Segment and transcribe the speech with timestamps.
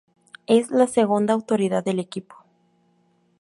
[0.47, 2.35] Es la segunda autoridad del equipo.